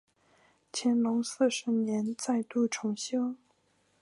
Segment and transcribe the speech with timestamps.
[0.73, 3.35] 乾隆四十年再度重修。